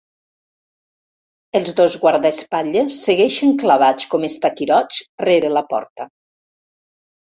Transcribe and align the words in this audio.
Els 1.59 1.69
dos 1.81 1.99
guardaespatlles 2.07 2.99
segueixen 3.11 3.55
clavats 3.63 4.11
com 4.17 4.29
estaquirots 4.33 5.09
rere 5.31 5.57
la 5.59 5.69
porta. 5.73 6.13